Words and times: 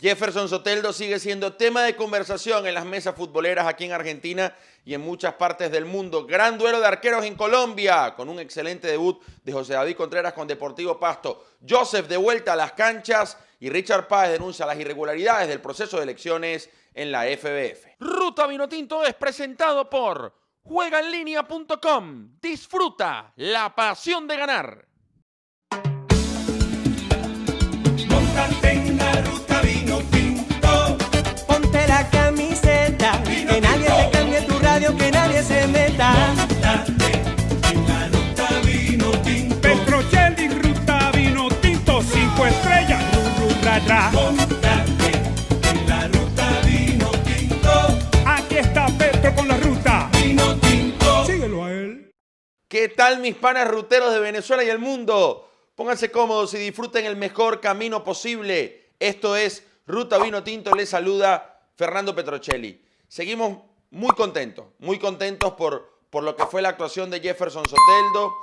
Jefferson 0.00 0.48
Soteldo 0.48 0.94
sigue 0.94 1.18
siendo 1.18 1.52
tema 1.52 1.82
de 1.82 1.94
conversación 1.94 2.66
en 2.66 2.72
las 2.72 2.86
mesas 2.86 3.14
futboleras 3.14 3.66
aquí 3.66 3.84
en 3.84 3.92
Argentina 3.92 4.56
y 4.82 4.94
en 4.94 5.02
muchas 5.02 5.34
partes 5.34 5.70
del 5.70 5.84
mundo. 5.84 6.24
Gran 6.24 6.56
duelo 6.56 6.80
de 6.80 6.86
arqueros 6.86 7.22
en 7.26 7.34
Colombia, 7.34 8.14
con 8.16 8.30
un 8.30 8.40
excelente 8.40 8.88
debut 8.88 9.22
de 9.44 9.52
José 9.52 9.74
David 9.74 9.96
Contreras 9.96 10.32
con 10.32 10.48
Deportivo 10.48 10.98
Pasto. 10.98 11.44
Joseph 11.68 12.06
de 12.06 12.16
vuelta 12.16 12.54
a 12.54 12.56
las 12.56 12.72
canchas 12.72 13.36
y 13.60 13.68
Richard 13.68 14.08
Páez 14.08 14.32
denuncia 14.32 14.64
las 14.64 14.80
irregularidades 14.80 15.48
del 15.48 15.60
proceso 15.60 15.98
de 15.98 16.04
elecciones 16.04 16.70
en 16.94 17.12
la 17.12 17.24
FBF. 17.24 18.00
Ruta 18.00 18.46
Vinotinto 18.46 19.04
es 19.04 19.12
presentado 19.12 19.90
por 19.90 20.34
juegaenlinea.com. 20.62 22.38
Disfruta 22.40 23.34
la 23.36 23.74
pasión 23.74 24.26
de 24.26 24.36
ganar. 24.38 24.89
Mis 53.18 53.34
panas 53.34 53.68
ruteros 53.68 54.12
de 54.12 54.20
Venezuela 54.20 54.62
y 54.64 54.68
el 54.68 54.78
mundo? 54.78 55.50
Pónganse 55.74 56.10
cómodos 56.10 56.54
y 56.54 56.58
disfruten 56.58 57.06
el 57.06 57.16
mejor 57.16 57.60
camino 57.60 58.04
posible. 58.04 58.92
Esto 58.98 59.36
es 59.36 59.66
Ruta 59.86 60.18
Vino 60.18 60.42
Tinto, 60.44 60.74
les 60.74 60.90
saluda 60.90 61.62
Fernando 61.74 62.14
Petrocelli. 62.14 62.84
Seguimos 63.08 63.58
muy 63.90 64.14
contentos, 64.14 64.66
muy 64.78 64.98
contentos 64.98 65.54
por, 65.54 65.90
por 66.10 66.22
lo 66.22 66.36
que 66.36 66.46
fue 66.46 66.62
la 66.62 66.70
actuación 66.70 67.10
de 67.10 67.20
Jefferson 67.20 67.64
Soteldo. 67.66 68.34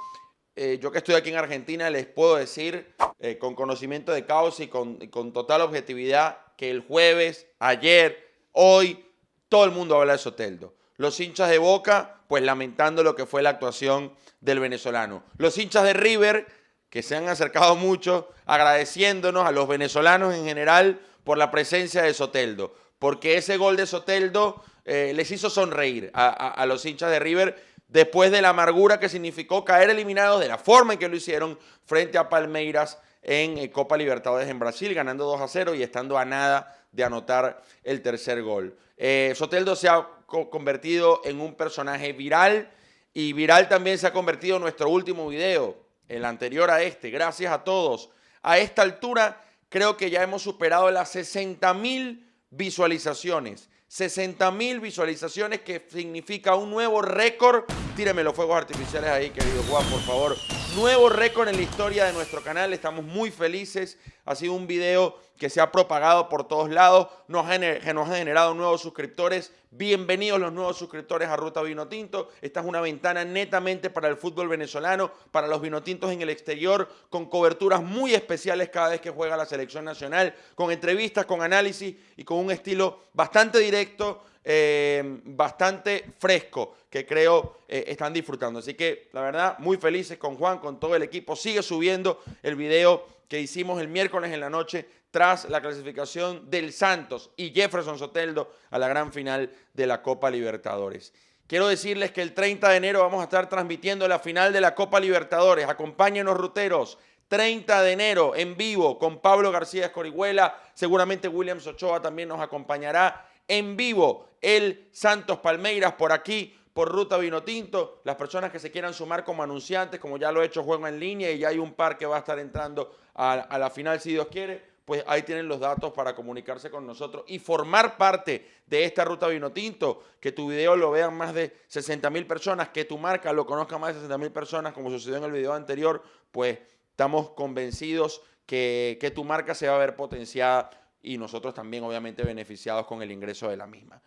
Eh, 0.56 0.80
yo 0.82 0.92
que 0.92 0.98
estoy 0.98 1.16
aquí 1.16 1.30
en 1.30 1.36
Argentina 1.36 1.90
les 1.90 2.08
puedo 2.08 2.36
decir 2.36 2.96
eh, 3.20 3.38
con 3.38 3.54
conocimiento 3.54 4.12
de 4.12 4.26
causa 4.26 4.64
y 4.64 4.68
con, 4.68 4.98
con 5.08 5.32
total 5.32 5.62
objetividad 5.62 6.40
que 6.58 6.72
el 6.72 6.82
jueves, 6.82 7.48
ayer, 7.60 8.32
hoy, 8.52 9.06
todo 9.48 9.66
el 9.66 9.72
mundo 9.72 9.96
habla 9.96 10.14
de 10.14 10.20
Soteldo. 10.20 10.74
Los 10.98 11.20
hinchas 11.20 11.50
de 11.50 11.58
Boca, 11.60 12.16
pues 12.28 12.44
lamentando 12.44 13.04
lo 13.04 13.16
que 13.16 13.26
fue 13.26 13.42
la 13.42 13.52
actuación 13.52 14.14
del 14.42 14.60
venezolano. 14.60 15.24
Los 15.38 15.58
hinchas 15.58 15.84
de 15.84 15.94
River, 15.94 16.48
que 16.90 17.04
se 17.04 17.16
han 17.16 17.30
acercado 17.30 17.76
mucho, 17.76 18.30
agradeciéndonos 18.46 19.46
a 19.46 19.52
los 19.52 19.68
venezolanos 19.68 20.34
en 20.36 20.46
general 20.46 21.00
por 21.24 21.38
la 21.38 21.52
presencia 21.52 22.02
de 22.04 22.14
Soteldo. 22.14 22.74
Porque 23.00 23.38
ese 23.38 23.58
gol 23.58 23.78
de 23.78 23.86
Soteldo 23.86 24.64
eh, 24.86 25.12
les 25.16 25.30
hizo 25.32 25.50
sonreír 25.50 26.10
a, 26.14 26.28
a- 26.30 26.66
los 26.66 26.86
hinchas 26.86 27.12
de 27.12 27.20
River 27.20 27.64
después 27.88 28.32
de 28.32 28.42
la 28.42 28.50
amargura 28.50 29.00
que 29.00 29.08
significó 29.10 29.64
caer 29.64 29.90
eliminados 29.90 30.40
de 30.42 30.48
la 30.48 30.58
forma 30.58 30.94
en 30.94 31.00
que 31.00 31.08
lo 31.08 31.16
hicieron 31.16 31.58
frente 31.86 32.18
a 32.18 32.28
Palmeiras 32.30 32.98
en 33.22 33.58
eh, 33.58 33.72
Copa 33.72 33.98
Libertadores 33.98 34.50
en 34.50 34.60
Brasil, 34.60 34.94
ganando 34.94 35.26
2 35.26 35.42
a 35.42 35.48
0 35.48 35.76
y 35.76 35.84
estando 35.84 36.18
a 36.18 36.26
nada 36.26 36.76
de 36.92 37.04
anotar 37.04 37.62
el 37.84 38.02
tercer 38.02 38.42
gol. 38.42 38.76
Eh, 38.98 39.34
Soteldo 39.36 39.76
se 39.76 39.90
ha 39.90 40.08
co- 40.28 40.52
convertido 40.52 41.22
en 41.26 41.42
un 41.42 41.56
personaje 41.56 42.14
viral 42.14 42.72
y 43.14 43.34
viral 43.34 43.68
también 43.68 43.98
se 43.98 44.06
ha 44.06 44.14
convertido 44.14 44.58
en 44.58 44.62
nuestro 44.62 44.90
último 44.90 45.28
video, 45.28 45.76
el 46.08 46.24
anterior 46.24 46.70
a 46.70 46.84
este. 46.84 47.10
Gracias 47.10 47.52
a 47.52 47.64
todos. 47.64 48.12
A 48.44 48.60
esta 48.60 48.84
altura 48.84 49.44
creo 49.70 49.98
que 49.98 50.12
ya 50.12 50.22
hemos 50.22 50.44
superado 50.44 50.92
las 50.92 51.10
60 51.10 51.74
mil 51.74 52.30
visualizaciones. 52.52 53.70
60 53.88 54.52
mil 54.52 54.80
visualizaciones 54.82 55.62
que 55.62 55.88
significa 55.90 56.54
un 56.56 56.70
nuevo 56.70 57.02
récord. 57.02 57.64
Tíreme 57.96 58.24
los 58.24 58.36
fuegos 58.36 58.58
artificiales 58.58 59.10
ahí, 59.10 59.32
querido 59.32 59.64
Juan, 59.64 59.86
por 59.90 60.02
favor. 60.02 60.38
Nuevo 60.76 61.10
récord 61.10 61.48
en 61.48 61.56
la 61.56 61.62
historia 61.62 62.06
de 62.06 62.14
nuestro 62.14 62.42
canal. 62.44 62.74
Estamos 62.74 63.04
muy 63.04 63.32
felices. 63.32 63.98
Ha 64.26 64.36
sido 64.36 64.54
un 64.54 64.68
video 64.68 65.18
que 65.38 65.50
se 65.50 65.62
ha 65.62 65.72
propagado 65.72 66.30
por 66.30 66.48
todos 66.48 66.70
lados. 66.70 67.08
Nos 67.28 67.46
nos 67.48 68.10
ha 68.10 68.16
generado 68.16 68.54
nuevos 68.54 68.82
suscriptores. 68.82 69.52
Bienvenidos 69.72 70.40
los 70.40 70.52
nuevos 70.52 70.78
suscriptores 70.78 71.30
a 71.30 71.36
Ruta 71.36 71.62
Vino 71.62 71.88
Tinto. 71.88 72.30
Esta 72.42 72.60
es 72.60 72.66
una 72.66 72.82
ventana 72.82 73.26
netamente 73.26 73.90
para 73.90 74.08
el 74.08 74.18
fútbol 74.18 74.48
venezolano, 74.48 75.12
para 75.32 75.48
los 75.48 75.62
vinotintos 75.62 76.12
en 76.12 76.22
el 76.22 76.30
exterior, 76.30 76.90
con 77.10 77.28
coberturas 77.28 77.82
muy 77.82 78.14
especiales 78.14 78.70
cada 78.70 78.90
vez 78.90 79.02
que 79.02 79.10
juega 79.10 79.38
la 79.38 79.46
selección 79.46 79.86
nacional, 79.86 80.36
con 80.56 80.72
entrevistas, 80.72 81.26
con 81.26 81.42
análisis 81.42 81.96
y 82.16 82.24
con 82.24 82.38
un 82.38 82.52
estilo 82.52 83.04
bastante 83.14 83.60
directo, 83.60 84.24
eh, 84.50 85.04
bastante 85.26 86.06
fresco, 86.18 86.74
que 86.90 87.06
creo 87.06 87.58
eh, 87.68 87.84
están 87.88 88.14
disfrutando. 88.14 88.60
Así 88.60 88.76
que, 88.76 89.10
la 89.12 89.20
verdad, 89.20 89.60
muy 89.60 89.76
felices 89.76 90.18
con 90.18 90.38
Juan, 90.38 90.60
con 90.60 90.80
todo 90.80 90.96
el 90.96 91.04
equipo. 91.04 91.36
Sigue 91.36 91.62
subiendo 91.62 92.24
el 92.44 92.56
video 92.56 93.06
que 93.28 93.42
hicimos 93.42 93.82
el 93.82 93.90
miércoles 93.90 94.32
en 94.32 94.40
la 94.40 94.50
noche 94.50 94.88
tras 95.12 95.50
la 95.50 95.60
clasificación 95.60 96.50
del 96.50 96.72
Santos 96.72 97.30
y 97.36 97.50
Jefferson 97.50 98.00
Soteldo 98.00 98.54
a 98.70 98.80
la 98.80 98.88
gran 98.88 99.12
final 99.12 99.52
de 99.74 99.86
la 99.86 100.02
Copa 100.02 100.32
Libertadores. 100.32 101.12
Quiero 101.46 101.68
decirles 101.68 102.12
que 102.12 102.22
el 102.22 102.34
30 102.34 102.70
de 102.70 102.78
enero 102.78 103.02
vamos 103.02 103.20
a 103.20 103.26
estar 103.26 103.50
transmitiendo 103.50 104.08
la 104.08 104.20
final 104.20 104.54
de 104.54 104.62
la 104.62 104.76
Copa 104.76 105.02
Libertadores. 105.02 105.68
Acompáñenos, 105.68 106.38
ruteros. 106.38 106.98
30 107.28 107.82
de 107.82 107.92
enero 107.92 108.34
en 108.34 108.56
vivo 108.56 108.98
con 108.98 109.20
Pablo 109.20 109.52
García 109.52 109.88
Escorihuela. 109.88 110.58
Seguramente 110.74 111.28
Williams 111.28 111.68
Ochoa 111.68 112.02
también 112.02 112.30
nos 112.30 112.40
acompañará 112.40 113.28
en 113.48 113.76
vivo. 113.76 114.27
El 114.42 114.88
Santos 114.92 115.40
Palmeiras 115.40 115.94
por 115.94 116.12
aquí, 116.12 116.58
por 116.78 116.92
Ruta 116.92 117.18
Vinotinto. 117.18 118.02
Las 118.04 118.18
personas 118.18 118.52
que 118.52 118.60
se 118.60 118.70
quieran 118.70 118.94
sumar 118.94 119.24
como 119.24 119.42
anunciantes, 119.42 120.00
como 120.00 120.18
ya 120.18 120.32
lo 120.32 120.44
he 120.44 120.46
hecho, 120.46 120.64
juego 120.64 120.88
en 120.88 121.00
línea 121.00 121.32
y 121.32 121.40
ya 121.40 121.48
hay 121.48 121.58
un 121.58 121.74
par 121.74 121.98
que 121.98 122.06
va 122.06 122.18
a 122.18 122.20
estar 122.20 122.38
entrando 122.38 122.96
a, 123.16 123.58
la 123.58 123.70
final 123.72 124.00
si 124.00 124.12
Dios 124.12 124.28
quiere 124.28 124.78
pues 124.86 125.04
ahí 125.08 125.24
tienen 125.24 125.50
los 125.50 125.60
datos 125.60 125.92
para 125.92 126.16
comunicarse 126.16 126.70
con 126.70 126.86
nosotros 126.88 127.26
y 127.28 127.40
formar 127.40 127.98
parte 127.98 128.48
de 128.68 128.86
esta 128.86 129.04
ruta 129.04 129.28
Vinotinto, 129.28 130.02
que 130.22 130.32
tu 130.32 130.48
video 130.48 130.78
lo 130.78 130.92
vean 130.92 131.14
más 131.14 131.34
de 131.34 131.58
60 131.68 132.10
mil 132.10 132.26
personas, 132.26 132.70
que 132.70 132.86
tu 132.86 132.98
marca 132.98 133.34
lo 133.34 133.46
conozca 133.46 133.78
más 133.78 133.90
de 133.90 133.96
60 133.96 134.18
mil 134.18 134.32
personas, 134.32 134.72
como 134.72 134.90
sucedió 134.90 135.18
en 135.18 135.26
el 135.26 135.32
video 135.32 135.52
anterior, 135.52 136.02
pues 136.32 136.60
estamos 136.92 137.32
convencidos 137.32 138.22
que, 138.46 138.98
que 139.02 139.12
tu 139.12 139.26
marca 139.26 139.54
se 139.54 139.68
va 139.68 139.76
a 139.76 139.80
ver 139.80 139.98
potenciada 139.98 140.70
y 141.02 141.18
nosotros 141.18 141.54
también 141.54 141.84
obviamente 141.84 142.24
beneficiados 142.24 142.86
con 142.86 143.02
el 143.02 143.12
ingreso 143.12 143.50
de 143.50 143.58
la 143.58 143.68
misma. 143.68 144.02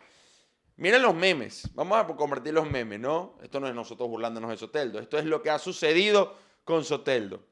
Miren 0.77 1.01
los 1.01 1.13
memes, 1.13 1.69
vamos 1.73 1.97
a 1.97 2.07
convertir 2.15 2.53
los 2.53 2.69
memes, 2.69 2.99
¿no? 2.99 3.37
Esto 3.43 3.59
no 3.59 3.67
es 3.67 3.75
nosotros 3.75 4.09
burlándonos 4.09 4.49
de 4.49 4.57
Soteldo, 4.57 4.99
esto 4.99 5.17
es 5.17 5.25
lo 5.25 5.41
que 5.41 5.49
ha 5.49 5.59
sucedido 5.59 6.35
con 6.63 6.83
Soteldo. 6.83 7.43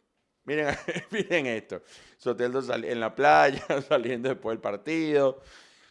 Miren, 0.46 0.76
miren 1.12 1.46
esto. 1.46 1.84
Soteldo 2.18 2.62
en 2.74 3.00
la 3.00 3.14
playa, 3.14 3.64
saliendo 3.88 4.30
después 4.30 4.56
del 4.56 4.62
partido. 4.62 5.42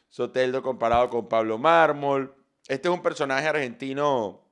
Soteldo 0.09 0.63
comparado 0.63 1.09
con 1.11 1.29
Pablo 1.29 1.59
Mármol. 1.59 2.35
Este 2.67 2.89
es 2.89 2.95
un 2.95 3.03
personaje 3.03 3.47
argentino 3.47 4.43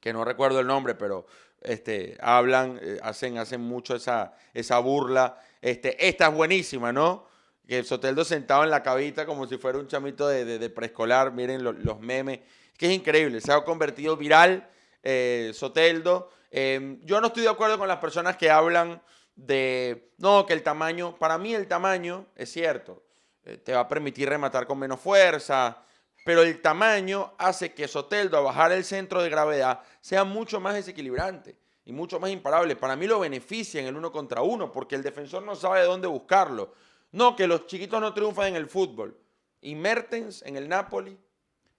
que 0.00 0.12
no 0.12 0.24
recuerdo 0.24 0.60
el 0.60 0.66
nombre, 0.66 0.94
pero 0.94 1.26
este, 1.60 2.16
hablan, 2.20 2.78
eh, 2.82 2.98
hacen, 3.02 3.38
hacen 3.38 3.60
mucho 3.60 3.96
esa, 3.96 4.34
esa 4.52 4.78
burla. 4.80 5.40
Este, 5.60 6.06
esta 6.06 6.28
es 6.28 6.34
buenísima, 6.34 6.92
¿no? 6.92 7.26
Que 7.66 7.82
Soteldo 7.84 8.24
sentado 8.24 8.62
en 8.64 8.70
la 8.70 8.82
cabita 8.82 9.26
como 9.26 9.46
si 9.46 9.58
fuera 9.58 9.78
un 9.78 9.88
chamito 9.88 10.28
de, 10.28 10.70
preescolar. 10.70 11.32
Miren 11.32 11.64
lo- 11.64 11.72
los 11.72 11.98
memes. 12.00 12.40
Es 12.72 12.78
que 12.78 12.86
es 12.86 12.92
increíble. 12.92 13.40
Se 13.40 13.52
ha 13.52 13.60
convertido 13.64 14.16
viral 14.16 14.68
eh, 15.02 15.50
Soteldo. 15.54 16.30
Eh, 16.50 16.98
yo 17.02 17.20
no 17.20 17.28
estoy 17.28 17.42
de 17.42 17.48
acuerdo 17.48 17.78
con 17.78 17.88
las 17.88 17.98
personas 17.98 18.36
que 18.36 18.50
hablan 18.50 19.02
de, 19.34 20.10
no, 20.18 20.46
que 20.46 20.52
el 20.52 20.62
tamaño, 20.62 21.16
para 21.16 21.38
mí 21.38 21.54
el 21.54 21.66
tamaño 21.66 22.26
es 22.36 22.50
cierto, 22.50 23.02
eh, 23.44 23.58
te 23.58 23.72
va 23.74 23.80
a 23.80 23.88
permitir 23.88 24.28
rematar 24.28 24.66
con 24.66 24.78
menos 24.78 24.98
fuerza, 25.00 25.82
pero 26.24 26.42
el 26.42 26.62
tamaño 26.62 27.34
hace 27.38 27.74
que 27.74 27.86
Soteldo, 27.86 28.38
a 28.38 28.40
bajar 28.40 28.72
el 28.72 28.84
centro 28.84 29.22
de 29.22 29.28
gravedad, 29.28 29.80
sea 30.00 30.24
mucho 30.24 30.60
más 30.60 30.74
desequilibrante 30.74 31.56
y 31.84 31.92
mucho 31.92 32.18
más 32.18 32.30
imparable. 32.30 32.74
Para 32.76 32.96
mí 32.96 33.06
lo 33.06 33.20
beneficia 33.20 33.80
en 33.80 33.88
el 33.88 33.96
uno 33.96 34.10
contra 34.10 34.40
uno, 34.42 34.72
porque 34.72 34.94
el 34.94 35.02
defensor 35.02 35.42
no 35.42 35.54
sabe 35.54 35.80
de 35.80 35.86
dónde 35.86 36.08
buscarlo. 36.08 36.72
No, 37.12 37.36
que 37.36 37.46
los 37.46 37.66
chiquitos 37.66 38.00
no 38.00 38.12
triunfan 38.12 38.48
en 38.48 38.56
el 38.56 38.68
fútbol. 38.68 39.18
Y 39.60 39.74
Mertens 39.74 40.42
en 40.42 40.56
el 40.56 40.68
Napoli, 40.68 41.18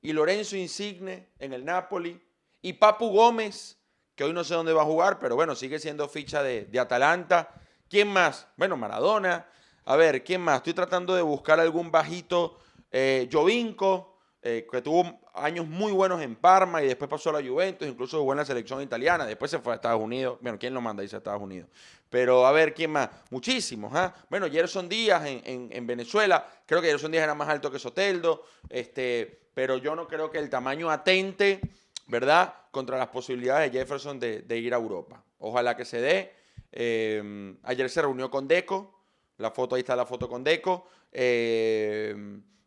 y 0.01 0.13
Lorenzo 0.13 0.56
Insigne 0.56 1.29
en 1.39 1.53
el 1.53 1.63
Napoli, 1.65 2.21
y 2.62 2.74
Papu 2.74 3.09
Gómez, 3.09 3.77
que 4.15 4.24
hoy 4.24 4.33
no 4.33 4.44
sé 4.44 4.56
dónde 4.56 4.74
va 4.74 4.81
a 4.81 4.85
jugar, 4.85 5.19
pero 5.19 5.35
bueno, 5.35 5.56
sigue 5.56 5.79
siendo 5.79 6.09
ficha 6.09 6.41
de, 6.41 6.65
de 6.65 6.79
Atalanta. 6.79 7.53
¿Quién 7.89 8.07
más? 8.07 8.47
Bueno, 8.57 8.75
Maradona. 8.75 9.47
A 9.85 9.95
ver, 9.95 10.24
¿quién 10.24 10.41
más? 10.41 10.57
Estoy 10.57 10.74
tratando 10.74 11.15
de 11.15 11.21
buscar 11.21 11.59
algún 11.59 11.91
bajito. 11.91 12.59
Eh, 12.91 13.29
Jovinko, 13.31 14.16
eh, 14.42 14.68
que 14.72 14.81
tuvo 14.81 15.19
años 15.34 15.68
muy 15.68 15.92
buenos 15.92 16.22
en 16.22 16.36
Parma 16.36 16.81
y 16.84 16.88
después 16.88 17.10
pasó 17.10 17.31
a 17.31 17.42
la 17.42 17.48
Juventus, 17.48 17.88
incluso 17.88 18.19
jugó 18.19 18.34
en 18.34 18.38
la 18.38 18.45
selección 18.45 18.81
italiana, 18.81 19.25
después 19.25 19.50
se 19.51 19.60
fue 19.60 19.74
a 19.74 19.75
Estados 19.75 20.01
Unidos. 20.01 20.38
Bueno, 20.42 20.57
¿quién 20.60 20.74
lo 20.74 20.81
manda? 20.81 21.01
Dice 21.04 21.16
a 21.16 21.19
Estados 21.19 21.42
Unidos. 21.42 21.69
Pero 22.10 22.45
a 22.45 22.51
ver, 22.51 22.74
¿quién 22.74 22.92
más? 22.92 23.10
Muchísimos. 23.31 23.92
¿ah? 23.95 24.13
Bueno, 24.30 24.50
Gerson 24.50 24.88
Díaz 24.88 25.25
en, 25.25 25.42
en- 25.44 25.69
en 25.72 25.88
Venezuela, 25.88 26.45
creo 26.66 26.81
que 26.81 26.88
Gerson 26.88 27.12
Díaz 27.12 27.24
era 27.24 27.36
más 27.36 27.50
alto 27.50 27.69
que 27.72 27.80
Soteldo, 27.80 28.44
este, 28.69 29.50
pero 29.54 29.78
yo 29.78 29.95
no 29.95 30.07
creo 30.07 30.30
que 30.31 30.38
el 30.38 30.50
tamaño 30.50 30.89
atente, 30.89 31.60
¿verdad?, 32.07 32.54
contra 32.72 32.98
las 32.98 33.07
posibilidades 33.07 33.72
de 33.72 33.80
Jefferson 33.80 34.19
de, 34.19 34.42
de 34.44 34.57
ir 34.57 34.74
a 34.74 34.78
Europa. 34.78 35.24
Ojalá 35.39 35.75
que 35.75 35.84
se 35.84 36.00
dé. 36.00 36.34
Eh, 36.72 37.56
ayer 37.63 37.89
se 37.89 38.01
reunió 38.04 38.30
con 38.30 38.48
Deco, 38.48 39.01
la 39.38 39.51
foto, 39.51 39.75
ahí 39.75 39.81
está 39.81 39.95
la 39.95 40.06
foto 40.06 40.30
con 40.30 40.44
Deco. 40.44 40.88
Eh, 41.12 42.16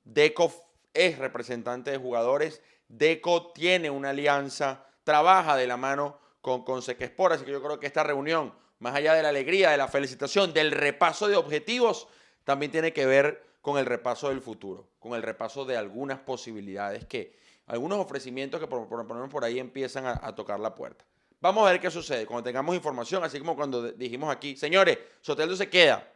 Deco 0.05 0.70
es 0.95 1.19
representante 1.19 1.91
de 1.91 1.99
jugadores. 1.99 2.63
Deco 2.89 3.53
tiene 3.53 3.91
una 3.91 4.11
alianza, 4.11 4.87
trabaja 5.05 5.57
de 5.57 5.67
la 5.67 5.77
mano 5.77 6.19
con, 6.41 6.65
con 6.65 6.83
Sequespor, 6.83 7.33
así 7.33 7.45
que 7.45 7.53
yo 7.53 7.63
creo 7.63 7.79
que 7.79 7.87
esta 7.87 8.03
reunión, 8.03 8.53
más 8.79 8.95
allá 8.95 9.15
de 9.15 9.23
la 9.23 9.29
alegría, 9.29 9.71
de 9.71 9.77
la 9.77 9.89
felicitación, 9.89 10.53
del 10.53 10.73
repaso 10.73 11.29
de 11.29 11.37
objetivos, 11.37 12.09
también 12.45 12.73
tiene 12.73 12.93
que 12.93 13.07
ver 13.07 13.45
con 13.61 13.79
el 13.79 13.87
repaso 13.87 14.31
del 14.31 14.41
futuro, 14.41 14.89
con 14.99 15.13
el 15.15 15.23
repaso 15.23 15.65
de 15.65 15.77
algunas 15.77 16.19
posibilidades 16.19 17.05
que, 17.05 17.39
algunos 17.67 17.99
ofrecimientos 17.99 18.59
que 18.59 18.67
por, 18.67 18.89
por, 18.89 19.29
por- 19.29 19.45
ahí 19.45 19.61
empiezan 19.61 20.07
a, 20.07 20.19
a 20.23 20.35
tocar 20.35 20.59
la 20.59 20.75
puerta. 20.75 21.05
Vamos 21.41 21.67
a 21.67 21.71
ver 21.71 21.81
qué 21.81 21.91
sucede 21.91 22.27
cuando 22.27 22.43
tengamos 22.45 22.75
información, 22.75 23.23
así 23.23 23.39
como 23.39 23.55
cuando 23.55 23.93
dijimos 23.93 24.35
aquí, 24.35 24.57
señores, 24.57 24.99
Soteldo 25.21 25.55
se 25.55 25.69
queda, 25.71 26.07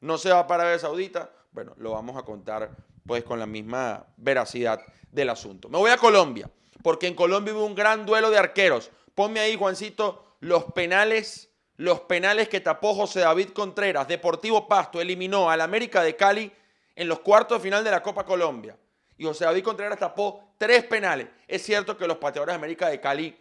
no 0.00 0.18
se 0.18 0.30
va 0.30 0.46
para 0.46 0.62
Arabia 0.62 0.78
Saudita, 0.78 1.30
bueno, 1.52 1.72
lo 1.78 1.92
vamos 1.92 2.16
a 2.16 2.22
contar 2.22 2.70
pues 3.06 3.24
con 3.24 3.38
la 3.38 3.46
misma 3.46 4.06
veracidad 4.16 4.80
del 5.10 5.30
asunto. 5.30 5.68
Me 5.68 5.78
voy 5.78 5.90
a 5.90 5.96
Colombia, 5.96 6.50
porque 6.82 7.06
en 7.06 7.14
Colombia 7.14 7.54
hubo 7.54 7.64
un 7.64 7.74
gran 7.74 8.06
duelo 8.06 8.30
de 8.30 8.38
arqueros. 8.38 8.90
Ponme 9.14 9.40
ahí, 9.40 9.56
Juancito, 9.56 10.36
los 10.40 10.64
penales, 10.72 11.50
los 11.76 12.00
penales 12.00 12.48
que 12.48 12.60
tapó 12.60 12.94
José 12.94 13.20
David 13.20 13.50
Contreras. 13.50 14.08
Deportivo 14.08 14.66
Pasto 14.66 15.00
eliminó 15.00 15.50
al 15.50 15.60
América 15.60 16.02
de 16.02 16.16
Cali 16.16 16.52
en 16.96 17.08
los 17.08 17.20
cuartos 17.20 17.58
de 17.58 17.62
final 17.62 17.84
de 17.84 17.90
la 17.90 18.02
Copa 18.02 18.24
Colombia. 18.24 18.76
Y 19.16 19.24
José 19.24 19.44
David 19.44 19.64
Contreras 19.64 19.98
tapó 19.98 20.54
tres 20.58 20.84
penales. 20.84 21.28
Es 21.46 21.62
cierto 21.62 21.96
que 21.96 22.06
los 22.06 22.16
pateadores 22.16 22.52
de 22.52 22.56
América 22.56 22.88
de 22.88 23.00
Cali 23.00 23.36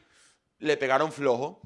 le 0.60 0.78
pegaron 0.78 1.12
flojo, 1.12 1.62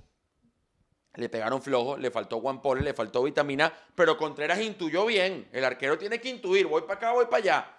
le 1.16 1.30
pegaron 1.30 1.62
flojo, 1.62 1.98
le 1.98 2.12
faltó 2.12 2.38
guampole, 2.38 2.82
le 2.82 2.94
faltó 2.94 3.24
vitamina, 3.24 3.74
pero 3.96 4.18
Contreras 4.18 4.62
intuyó 4.62 5.06
bien. 5.08 5.50
El 5.52 5.66
arquero 5.66 5.98
tiene 5.98 6.22
que 6.22 6.30
intuir, 6.30 6.68
voy 6.68 6.84
para 6.84 6.94
acá, 6.94 7.12
voy 7.12 7.26
para 7.26 7.38
allá. 7.38 7.77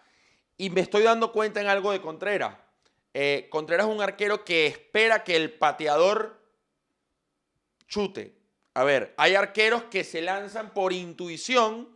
Y 0.59 0.71
me 0.71 0.81
estoy 0.81 1.05
dando 1.05 1.33
cuenta 1.33 1.61
en 1.61 1.69
algo 1.69 1.93
de 1.93 2.03
Contreras. 2.03 2.57
Eh, 3.15 3.47
Contreras 3.51 3.87
es 3.87 3.95
un 3.95 4.03
arquero 4.03 4.45
que 4.45 4.67
espera 4.67 5.25
que 5.25 5.37
el 5.37 5.53
pateador 5.53 6.43
chute. 7.87 8.37
A 8.75 8.85
ver, 8.85 9.15
hay 9.17 9.35
arqueros 9.37 9.85
que 9.85 10.05
se 10.05 10.21
lanzan 10.21 10.75
por 10.75 10.93
intuición 10.93 11.89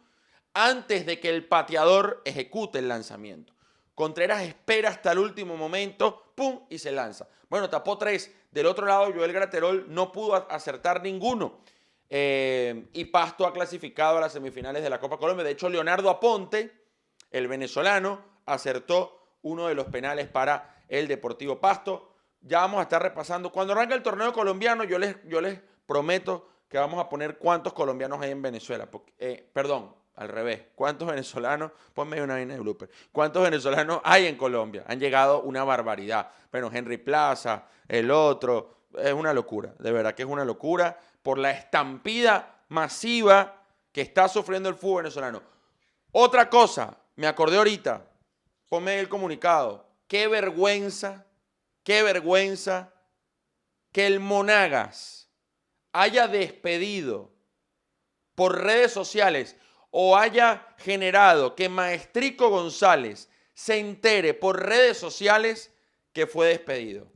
antes 0.55 1.07
de 1.07 1.21
que 1.21 1.29
el 1.29 1.47
pateador 1.47 2.23
ejecute 2.25 2.79
el 2.79 2.89
lanzamiento. 2.89 3.53
Contreras 3.95 4.43
espera 4.43 4.91
hasta 4.91 5.13
el 5.13 5.19
último 5.19 5.57
momento, 5.57 6.33
¡pum! 6.35 6.67
y 6.71 6.79
se 6.79 6.93
lanza. 6.93 7.29
Bueno, 7.49 7.69
tapó 7.69 7.99
tres. 7.99 8.35
Del 8.51 8.67
otro 8.67 8.87
lado, 8.87 9.13
Joel 9.13 9.33
Graterol 9.33 9.87
no 9.89 10.13
pudo 10.13 10.35
acertar 10.51 11.03
ninguno. 11.03 11.61
Eh, 12.09 12.89
y 12.93 13.07
Pasto 13.07 13.47
ha 13.47 13.53
clasificado 13.53 14.19
a 14.19 14.21
las 14.21 14.33
semifinales 14.33 14.83
de 14.83 14.91
la 14.91 15.01
Copa 15.01 15.19
Colombia. 15.19 15.45
De 15.45 15.53
hecho, 15.53 15.69
Leonardo 15.69 16.11
Aponte, 16.11 16.73
el 17.31 17.49
venezolano, 17.49 18.32
acertó 18.47 19.37
uno 19.43 19.67
de 19.67 19.75
los 19.75 19.87
penales 19.87 20.29
para 20.29 20.77
el 20.89 21.09
Deportivo 21.09 21.61
Pasto. 21.61 22.15
Ya 22.41 22.61
vamos 22.61 22.81
a 22.81 22.83
estar 22.83 23.03
repasando. 23.03 23.51
Cuando 23.51 23.73
arranque 23.73 23.95
el 23.95 24.03
torneo 24.03 24.33
colombiano, 24.33 24.85
yo 24.85 24.99
les, 24.99 25.17
yo 25.29 25.41
les 25.41 25.61
prometo 25.87 26.49
que 26.69 26.79
vamos 26.79 27.01
a 27.01 27.09
poner 27.09 27.39
cuántos 27.39 27.73
colombianos 27.73 28.21
hay 28.21 28.31
en 28.31 28.43
Venezuela. 28.43 28.89
eh, 29.19 29.49
perdón, 29.53 29.95
al 30.17 30.29
revés. 30.29 30.63
¿Cuántos 30.75 31.09
venezolanos? 31.11 31.73
Ponme 31.95 32.23
una 32.23 32.35
vaina 32.35 32.55
de 32.55 32.61
blooper. 32.61 32.91
¿Cuántos 33.13 33.43
venezolanos 33.43 34.01
hay 34.05 34.27
en 34.27 34.37
Colombia? 34.37 34.85
Han 34.87 35.01
llegado 35.01 35.43
una 35.43 35.65
barbaridad. 35.65 36.31
Bueno, 36.51 36.71
Henry 36.73 36.99
Plaza, 36.99 37.67
el 37.89 38.11
otro. 38.11 38.83
Es 38.99 39.13
una 39.13 39.33
locura. 39.33 39.75
De 39.79 39.93
verdad 39.93 40.15
que 40.15 40.23
es 40.23 40.29
una 40.29 40.45
locura 40.45 40.99
por 41.23 41.39
la 41.39 41.51
estampida 41.51 42.63
masiva 42.69 43.63
que 43.91 44.01
está 44.01 44.29
sufriendo 44.29 44.69
el 44.69 44.75
fútbol 44.75 45.03
venezolano. 45.03 45.43
Otra 46.11 46.49
cosa, 46.51 46.97
me 47.17 47.27
acordé 47.27 47.57
ahorita. 47.57 48.03
Ponme 48.73 48.99
el 48.99 49.11
comunicado. 49.11 49.87
Qué 50.09 50.29
vergüenza, 50.29 51.27
qué 51.85 52.03
vergüenza 52.03 52.95
que 53.93 54.07
el 54.07 54.19
Monagas 54.19 55.29
haya 55.93 56.27
despedido 56.27 57.35
por 58.35 58.63
redes 58.63 58.91
sociales 58.91 59.57
o 59.91 60.17
haya 60.17 60.75
generado 60.79 61.55
que 61.55 61.69
Maestrico 61.69 62.49
González 62.49 63.29
se 63.53 63.79
entere 63.79 64.33
por 64.33 64.65
redes 64.65 64.97
sociales 64.97 65.71
que 66.15 66.27
fue 66.27 66.49
despedido. 66.49 67.13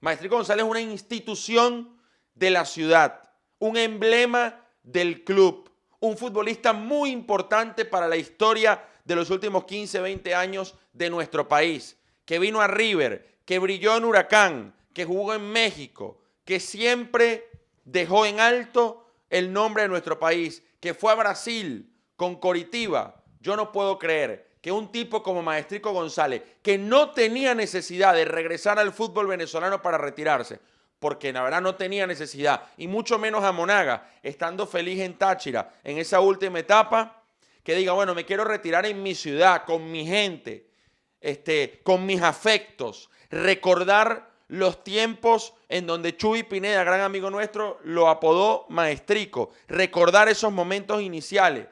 Maestrico 0.00 0.36
González 0.36 0.66
es 0.66 0.70
una 0.70 0.82
institución 0.82 2.02
de 2.34 2.50
la 2.50 2.66
ciudad, 2.66 3.32
un 3.58 3.78
emblema 3.78 4.62
del 4.82 5.24
club, 5.24 5.72
un 6.00 6.18
futbolista 6.18 6.74
muy 6.74 7.12
importante 7.12 7.86
para 7.86 8.08
la 8.08 8.18
historia 8.18 8.84
de 9.08 9.16
los 9.16 9.30
últimos 9.30 9.64
15, 9.64 10.02
20 10.02 10.34
años 10.34 10.74
de 10.92 11.08
nuestro 11.08 11.48
país, 11.48 11.96
que 12.26 12.38
vino 12.38 12.60
a 12.60 12.66
River, 12.66 13.38
que 13.46 13.58
brilló 13.58 13.96
en 13.96 14.04
Huracán, 14.04 14.74
que 14.92 15.06
jugó 15.06 15.32
en 15.32 15.50
México, 15.50 16.20
que 16.44 16.60
siempre 16.60 17.48
dejó 17.86 18.26
en 18.26 18.38
alto 18.38 19.06
el 19.30 19.50
nombre 19.50 19.84
de 19.84 19.88
nuestro 19.88 20.18
país, 20.18 20.62
que 20.78 20.92
fue 20.92 21.10
a 21.10 21.14
Brasil 21.14 21.90
con 22.16 22.36
Coritiba. 22.36 23.22
Yo 23.40 23.56
no 23.56 23.72
puedo 23.72 23.98
creer 23.98 24.46
que 24.60 24.72
un 24.72 24.92
tipo 24.92 25.22
como 25.22 25.42
Maestrico 25.42 25.92
González, 25.92 26.42
que 26.60 26.76
no 26.76 27.12
tenía 27.12 27.54
necesidad 27.54 28.12
de 28.12 28.26
regresar 28.26 28.78
al 28.78 28.92
fútbol 28.92 29.26
venezolano 29.26 29.80
para 29.80 29.96
retirarse, 29.96 30.60
porque 30.98 31.32
la 31.32 31.42
verdad 31.42 31.62
no 31.62 31.76
tenía 31.76 32.06
necesidad, 32.06 32.64
y 32.76 32.88
mucho 32.88 33.18
menos 33.18 33.42
a 33.42 33.52
Monaga, 33.52 34.10
estando 34.22 34.66
feliz 34.66 35.00
en 35.00 35.16
Táchira 35.16 35.76
en 35.82 35.96
esa 35.96 36.20
última 36.20 36.58
etapa, 36.58 37.18
que 37.68 37.74
diga, 37.74 37.92
bueno, 37.92 38.14
me 38.14 38.24
quiero 38.24 38.44
retirar 38.44 38.86
en 38.86 39.02
mi 39.02 39.14
ciudad, 39.14 39.66
con 39.66 39.90
mi 39.90 40.06
gente, 40.06 40.70
este, 41.20 41.82
con 41.82 42.06
mis 42.06 42.22
afectos, 42.22 43.10
recordar 43.28 44.30
los 44.46 44.82
tiempos 44.82 45.52
en 45.68 45.86
donde 45.86 46.16
Chuy 46.16 46.44
Pineda, 46.44 46.82
gran 46.82 47.02
amigo 47.02 47.28
nuestro, 47.28 47.78
lo 47.84 48.08
apodó 48.08 48.64
maestrico, 48.70 49.50
recordar 49.66 50.30
esos 50.30 50.50
momentos 50.50 51.02
iniciales 51.02 51.68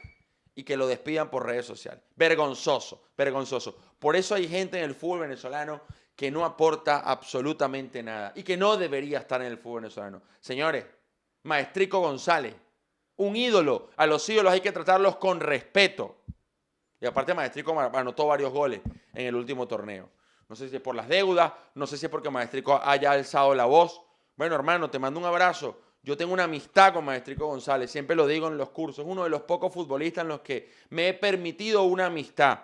y 0.55 0.65
que 0.65 0.77
lo 0.77 0.87
despidan 0.87 1.31
por 1.31 1.47
redes 1.47 1.65
sociales. 1.65 2.03
Vergonzoso, 2.15 3.05
vergonzoso. 3.17 3.75
Por 3.99 4.17
eso 4.17 4.35
hay 4.35 4.49
gente 4.49 4.77
en 4.77 4.85
el 4.85 4.95
fútbol 4.95 5.21
venezolano 5.21 5.81
que 6.15 6.31
no 6.31 6.45
aporta 6.45 6.99
absolutamente 6.99 8.03
nada 8.03 8.35
y 8.37 8.43
que 8.43 8.59
no 8.59 8.77
debería 8.77 9.21
estar 9.21 9.41
en 9.41 9.47
el 9.47 9.57
fútbol 9.57 9.81
venezolano. 9.81 10.21
Señores, 10.41 10.85
Maestrico 11.45 12.01
González, 12.01 12.55
un 13.17 13.37
ídolo. 13.37 13.91
A 13.97 14.07
los 14.07 14.29
ídolos 14.29 14.53
hay 14.53 14.61
que 14.61 14.73
tratarlos 14.73 15.17
con 15.17 15.41
respeto. 15.41 16.17
Y 17.01 17.07
aparte 17.07 17.35
Maestrico 17.35 17.75
ma- 17.75 17.91
anotó 17.93 18.27
varios 18.27 18.53
goles 18.53 18.81
en 19.15 19.27
el 19.27 19.35
último 19.35 19.67
torneo. 19.69 20.09
No 20.49 20.57
sé 20.57 20.69
si 20.69 20.77
es 20.77 20.83
por 20.83 20.95
las 20.95 21.09
deudas, 21.09 21.53
no 21.75 21.87
sé 21.87 21.97
si 21.97 22.07
es 22.07 22.11
porque 22.11 22.31
Maestrico 22.31 22.81
haya 22.83 23.11
alzado 23.11 23.55
la 23.55 23.65
voz. 23.65 24.01
Bueno, 24.37 24.55
hermano, 24.55 24.89
te 24.91 24.99
mando 24.99 25.19
un 25.21 25.27
abrazo. 25.27 25.81
Yo 26.03 26.17
tengo 26.17 26.33
una 26.33 26.45
amistad 26.45 26.93
con 26.93 27.05
Maestrico 27.05 27.47
González, 27.47 27.91
siempre 27.91 28.15
lo 28.15 28.27
digo 28.29 28.47
en 28.47 28.57
los 28.57 28.71
cursos. 28.71 29.05
Uno 29.07 29.25
de 29.25 29.31
los 29.31 29.43
pocos 29.43 29.73
futbolistas 29.75 30.23
en 30.23 30.29
los 30.29 30.41
que 30.41 30.71
me 30.91 31.09
he 31.09 31.15
permitido 31.15 31.83
una 31.83 32.07
amistad. 32.07 32.61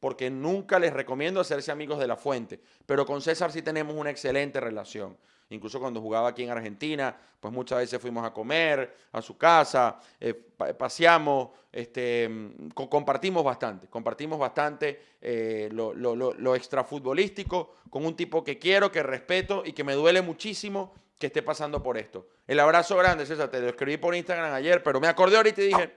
Porque 0.00 0.30
nunca 0.30 0.78
les 0.78 0.94
recomiendo 0.94 1.40
hacerse 1.40 1.70
amigos 1.70 1.98
de 1.98 2.06
la 2.06 2.16
fuente. 2.16 2.58
Pero 2.86 3.04
con 3.04 3.20
César 3.20 3.52
sí 3.52 3.60
tenemos 3.60 3.94
una 3.94 4.08
excelente 4.08 4.58
relación. 4.58 5.18
Incluso 5.50 5.80
cuando 5.80 6.00
jugaba 6.00 6.28
aquí 6.28 6.44
en 6.44 6.50
Argentina, 6.50 7.14
pues 7.40 7.52
muchas 7.52 7.78
veces 7.78 8.00
fuimos 8.00 8.24
a 8.24 8.32
comer 8.32 8.96
a 9.12 9.20
su 9.20 9.36
casa, 9.36 9.98
eh, 10.20 10.32
pa- 10.32 10.72
paseamos, 10.74 11.50
este, 11.72 12.28
mm, 12.28 12.68
co- 12.70 12.88
compartimos 12.88 13.42
bastante, 13.42 13.88
compartimos 13.88 14.38
bastante 14.38 15.16
eh, 15.20 15.68
lo, 15.72 15.92
lo, 15.92 16.14
lo, 16.14 16.32
lo 16.34 16.54
extrafutbolístico 16.54 17.74
con 17.90 18.06
un 18.06 18.14
tipo 18.16 18.44
que 18.44 18.58
quiero, 18.58 18.92
que 18.92 19.02
respeto 19.02 19.62
y 19.66 19.72
que 19.72 19.82
me 19.84 19.94
duele 19.94 20.22
muchísimo 20.22 20.94
que 21.18 21.26
esté 21.26 21.42
pasando 21.42 21.82
por 21.82 21.98
esto. 21.98 22.28
El 22.46 22.60
abrazo 22.60 22.96
grande, 22.96 23.26
César, 23.26 23.48
te 23.50 23.60
lo 23.60 23.68
escribí 23.68 23.96
por 23.96 24.14
Instagram 24.14 24.54
ayer, 24.54 24.82
pero 24.82 25.00
me 25.00 25.08
acordé 25.08 25.36
ahorita 25.36 25.60
y 25.62 25.66
dije, 25.66 25.96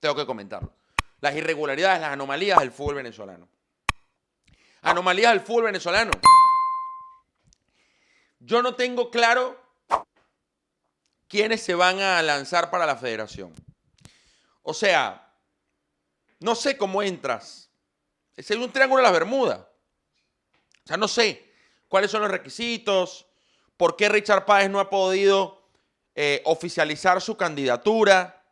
tengo 0.00 0.14
que 0.14 0.26
comentarlo. 0.26 0.70
Las 1.20 1.34
irregularidades, 1.34 2.00
las 2.02 2.12
anomalías 2.12 2.60
del 2.60 2.70
fútbol 2.70 2.96
venezolano. 2.96 3.48
Anomalías 4.82 5.32
del 5.32 5.40
fútbol 5.40 5.64
venezolano. 5.64 6.12
Yo 8.44 8.62
no 8.62 8.74
tengo 8.74 9.10
claro 9.10 9.58
quiénes 11.28 11.62
se 11.62 11.74
van 11.74 12.00
a 12.00 12.20
lanzar 12.22 12.70
para 12.70 12.84
la 12.84 12.96
federación. 12.96 13.54
O 14.62 14.74
sea, 14.74 15.32
no 16.40 16.54
sé 16.54 16.76
cómo 16.76 17.02
entras. 17.02 17.70
Es 18.36 18.50
un 18.50 18.70
triángulo 18.70 19.00
de 19.00 19.04
las 19.04 19.12
Bermudas. 19.12 19.60
O 19.60 20.86
sea, 20.86 20.98
no 20.98 21.08
sé 21.08 21.50
cuáles 21.88 22.10
son 22.10 22.20
los 22.20 22.30
requisitos, 22.30 23.26
por 23.78 23.96
qué 23.96 24.08
Richard 24.08 24.44
Páez 24.44 24.68
no 24.68 24.78
ha 24.78 24.90
podido 24.90 25.70
eh, 26.14 26.42
oficializar 26.44 27.22
su 27.22 27.36
candidatura, 27.36 28.44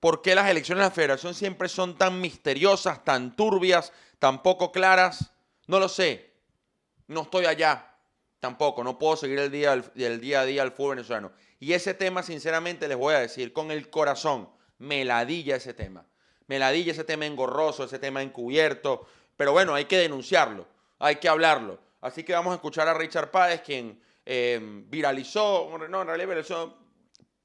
por 0.00 0.20
qué 0.20 0.34
las 0.34 0.50
elecciones 0.50 0.82
de 0.82 0.88
la 0.88 0.94
federación 0.94 1.34
siempre 1.34 1.68
son 1.68 1.96
tan 1.96 2.20
misteriosas, 2.20 3.04
tan 3.04 3.36
turbias, 3.36 3.92
tan 4.18 4.42
poco 4.42 4.72
claras. 4.72 5.30
No 5.68 5.78
lo 5.78 5.88
sé. 5.88 6.34
No 7.06 7.22
estoy 7.22 7.46
allá. 7.46 7.95
Tampoco. 8.46 8.84
No 8.84 8.96
puedo 8.96 9.16
seguir 9.16 9.40
el 9.40 9.50
día, 9.50 9.72
a 9.72 10.44
día 10.44 10.62
al 10.62 10.70
fútbol 10.70 10.94
venezolano. 10.94 11.32
Y 11.58 11.72
ese 11.72 11.94
tema, 11.94 12.22
sinceramente, 12.22 12.86
les 12.86 12.96
voy 12.96 13.12
a 13.12 13.18
decir 13.18 13.52
con 13.52 13.72
el 13.72 13.90
corazón, 13.90 14.48
me 14.78 15.04
ladilla 15.04 15.56
ese 15.56 15.74
tema. 15.74 16.06
Me 16.46 16.60
ladilla 16.60 16.92
ese 16.92 17.02
tema 17.02 17.26
engorroso, 17.26 17.82
ese 17.82 17.98
tema 17.98 18.22
encubierto. 18.22 19.04
Pero 19.36 19.50
bueno, 19.50 19.74
hay 19.74 19.86
que 19.86 19.98
denunciarlo, 19.98 20.68
hay 21.00 21.16
que 21.16 21.28
hablarlo. 21.28 21.80
Así 22.00 22.22
que 22.22 22.34
vamos 22.34 22.52
a 22.52 22.54
escuchar 22.54 22.86
a 22.86 22.94
Richard 22.94 23.32
Páez, 23.32 23.62
quien 23.62 24.00
eh, 24.24 24.60
viralizó, 24.86 25.76
no, 25.88 26.02
en 26.02 26.06
realidad 26.06 26.28
viralizó, 26.28 26.78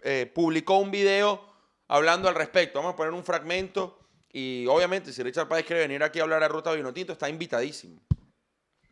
eh, 0.04 0.32
publicó 0.32 0.78
un 0.78 0.92
video 0.92 1.44
hablando 1.88 2.30
al 2.30 2.36
respecto. 2.36 2.78
Vamos 2.78 2.94
a 2.94 2.96
poner 2.96 3.12
un 3.12 3.24
fragmento 3.24 3.98
y 4.32 4.68
obviamente 4.68 5.12
si 5.12 5.24
Richard 5.24 5.48
Páez 5.48 5.66
quiere 5.66 5.82
venir 5.82 6.04
aquí 6.04 6.20
a 6.20 6.24
hablar 6.24 6.44
a 6.44 6.48
Ruta 6.48 6.72
Vinotinto, 6.74 7.14
está 7.14 7.28
invitadísimo. 7.28 8.04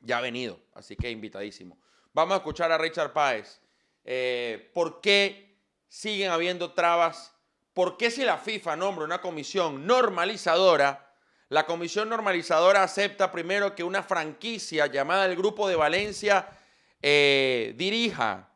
Ya 0.01 0.17
ha 0.17 0.21
venido, 0.21 0.59
así 0.73 0.95
que 0.95 1.11
invitadísimo. 1.11 1.77
Vamos 2.13 2.33
a 2.33 2.37
escuchar 2.37 2.71
a 2.71 2.77
Richard 2.77 3.13
Páez. 3.13 3.61
Eh, 4.03 4.71
¿Por 4.73 5.01
qué 5.01 5.57
siguen 5.87 6.31
habiendo 6.31 6.73
trabas? 6.73 7.35
¿Por 7.73 7.97
qué 7.97 8.09
si 8.09 8.23
la 8.23 8.37
FIFA 8.37 8.75
nombra 8.75 9.05
una 9.05 9.21
comisión 9.21 9.85
normalizadora, 9.85 11.13
la 11.49 11.65
comisión 11.65 12.09
normalizadora 12.09 12.83
acepta 12.83 13.31
primero 13.31 13.75
que 13.75 13.83
una 13.83 14.03
franquicia 14.03 14.87
llamada 14.87 15.25
el 15.25 15.35
Grupo 15.35 15.67
de 15.67 15.75
Valencia 15.75 16.47
eh, 17.01 17.73
dirija, 17.77 18.49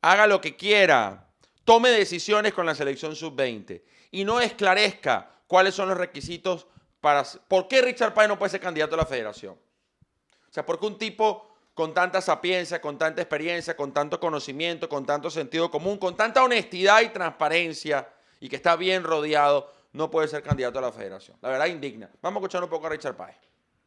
haga 0.00 0.26
lo 0.26 0.40
que 0.40 0.56
quiera, 0.56 1.28
tome 1.64 1.90
decisiones 1.90 2.52
con 2.52 2.66
la 2.66 2.74
selección 2.74 3.16
sub-20 3.16 3.82
y 4.10 4.24
no 4.24 4.40
esclarezca 4.40 5.30
cuáles 5.46 5.74
son 5.74 5.88
los 5.88 5.98
requisitos 5.98 6.66
para... 7.00 7.24
¿Por 7.48 7.68
qué 7.68 7.82
Richard 7.82 8.14
Páez 8.14 8.28
no 8.28 8.38
puede 8.38 8.50
ser 8.50 8.60
candidato 8.60 8.94
a 8.94 8.98
la 8.98 9.06
federación? 9.06 9.54
O 9.54 10.52
sea, 10.52 10.64
porque 10.64 10.86
un 10.86 10.98
tipo 10.98 11.51
con 11.74 11.94
tanta 11.94 12.20
sapiencia, 12.20 12.80
con 12.80 12.98
tanta 12.98 13.22
experiencia, 13.22 13.76
con 13.76 13.92
tanto 13.92 14.20
conocimiento, 14.20 14.88
con 14.88 15.06
tanto 15.06 15.30
sentido 15.30 15.70
común, 15.70 15.98
con 15.98 16.16
tanta 16.16 16.42
honestidad 16.42 17.00
y 17.02 17.08
transparencia 17.08 18.08
y 18.40 18.48
que 18.48 18.56
está 18.56 18.76
bien 18.76 19.04
rodeado, 19.04 19.72
no 19.92 20.10
puede 20.10 20.28
ser 20.28 20.42
candidato 20.42 20.78
a 20.78 20.82
la 20.82 20.92
federación. 20.92 21.36
La 21.40 21.48
verdad 21.48 21.66
indigna. 21.66 22.10
Vamos 22.20 22.38
a 22.38 22.40
escuchar 22.40 22.64
un 22.64 22.70
poco 22.70 22.86
a 22.86 22.90
Richard 22.90 23.16
Páez. 23.16 23.36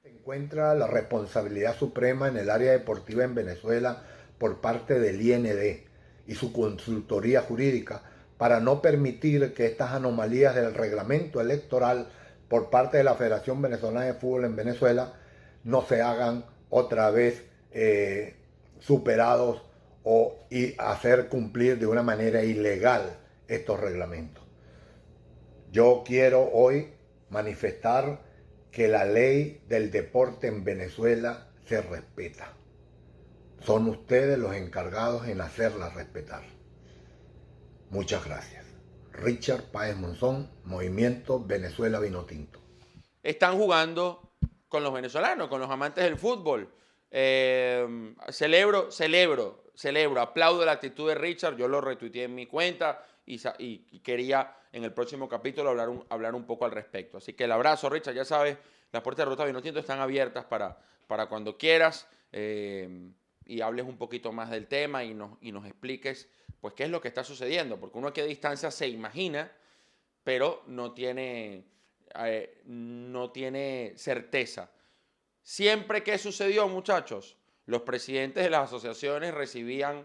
Se 0.01 0.09
encuentra 0.09 0.73
la 0.75 0.87
responsabilidad 0.87 1.77
suprema 1.77 2.27
en 2.27 2.37
el 2.37 2.49
área 2.49 2.71
deportiva 2.71 3.23
en 3.23 3.35
Venezuela 3.35 4.03
por 4.37 4.61
parte 4.61 4.99
del 4.99 5.21
IND 5.21 5.83
y 6.27 6.35
su 6.35 6.53
consultoría 6.53 7.41
jurídica 7.41 8.03
para 8.37 8.59
no 8.59 8.81
permitir 8.81 9.53
que 9.53 9.65
estas 9.65 9.91
anomalías 9.91 10.55
del 10.55 10.73
reglamento 10.73 11.39
electoral 11.39 12.07
por 12.47 12.69
parte 12.69 12.97
de 12.97 13.03
la 13.03 13.15
Federación 13.15 13.61
Venezolana 13.61 14.05
de 14.05 14.13
Fútbol 14.13 14.45
en 14.45 14.55
Venezuela 14.55 15.13
no 15.63 15.81
se 15.83 16.01
hagan 16.01 16.45
otra 16.69 17.09
vez 17.11 17.45
eh, 17.75 18.37
superados 18.79 19.61
o 20.03 20.39
y 20.49 20.75
hacer 20.79 21.27
cumplir 21.27 21.77
de 21.77 21.85
una 21.85 22.03
manera 22.03 22.41
ilegal 22.41 23.17
estos 23.49 23.79
reglamentos. 23.79 24.43
Yo 25.71 26.03
quiero 26.05 26.49
hoy 26.53 26.93
manifestar 27.29 28.21
que 28.71 28.87
la 28.87 29.03
ley 29.03 29.61
del 29.67 29.91
deporte 29.91 30.47
en 30.47 30.63
Venezuela 30.63 31.49
se 31.65 31.81
respeta. 31.81 32.53
Son 33.59 33.89
ustedes 33.89 34.37
los 34.37 34.55
encargados 34.55 35.27
en 35.27 35.41
hacerla 35.41 35.89
respetar. 35.89 36.43
Muchas 37.89 38.23
gracias. 38.23 38.63
Richard 39.11 39.63
Páez 39.71 39.97
Monzón, 39.97 40.49
Movimiento 40.63 41.43
Venezuela 41.43 41.99
Vino 41.99 42.23
Tinto. 42.23 42.59
Están 43.21 43.57
jugando 43.57 44.31
con 44.69 44.81
los 44.81 44.93
venezolanos, 44.93 45.49
con 45.49 45.59
los 45.59 45.69
amantes 45.69 46.05
del 46.05 46.17
fútbol. 46.17 46.69
Eh, 47.11 48.13
celebro, 48.29 48.91
celebro, 48.91 49.63
celebro, 49.75 50.21
aplaudo 50.21 50.65
la 50.65 50.73
actitud 50.73 51.07
de 51.07 51.15
Richard, 51.15 51.55
yo 51.55 51.67
lo 51.67 51.81
retuiteé 51.81 52.23
en 52.23 52.35
mi 52.35 52.45
cuenta 52.45 53.05
y, 53.25 53.39
quería 53.99 54.57
en 54.71 54.83
el 54.83 54.93
próximo 54.93 55.27
capítulo 55.29 55.69
hablar 55.69 55.89
un, 55.89 56.05
hablar 56.09 56.35
un 56.35 56.45
poco 56.45 56.65
al 56.65 56.71
respecto. 56.71 57.17
Así 57.17 57.33
que 57.33 57.45
el 57.45 57.51
abrazo, 57.51 57.89
Richard, 57.89 58.13
ya 58.13 58.25
sabes, 58.25 58.57
las 58.91 59.01
puertas 59.01 59.25
de 59.25 59.29
Ruta 59.29 59.45
Vino 59.45 59.61
Tinto 59.61 59.79
están 59.79 59.99
abiertas 59.99 60.45
para, 60.45 60.77
para 61.07 61.27
cuando 61.27 61.57
quieras. 61.57 62.07
Eh, 62.31 63.11
y 63.45 63.61
hables 63.61 63.85
un 63.85 63.97
poquito 63.97 64.31
más 64.31 64.49
del 64.49 64.67
tema 64.67 65.03
y 65.03 65.13
nos, 65.13 65.37
y 65.41 65.51
nos 65.51 65.65
expliques 65.65 66.27
pues 66.59 66.73
qué 66.73 66.85
es 66.85 66.89
lo 66.89 66.99
que 66.99 67.07
está 67.07 67.23
sucediendo, 67.23 67.79
porque 67.79 67.97
uno 67.97 68.07
aquí 68.07 68.21
a 68.21 68.25
distancia 68.25 68.71
se 68.71 68.87
imagina, 68.87 69.51
pero 70.23 70.63
no 70.65 70.93
tiene, 70.93 71.63
eh, 72.15 72.61
no 72.65 73.31
tiene 73.31 73.93
certeza. 73.97 74.71
Siempre 75.45 76.01
que 76.01 76.17
sucedió, 76.17 76.67
muchachos, 76.67 77.37
los 77.67 77.83
presidentes 77.83 78.43
de 78.43 78.49
las 78.49 78.63
asociaciones 78.63 79.31
recibían 79.31 80.03